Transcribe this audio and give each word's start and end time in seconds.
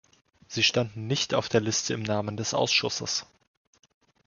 Sie 0.47 0.63
standen 0.63 1.05
nicht 1.05 1.35
auf 1.35 1.47
der 1.47 1.61
Liste 1.61 1.93
im 1.93 2.01
Namen 2.01 2.35
des 2.35 2.55
Ausschusses. 2.55 3.27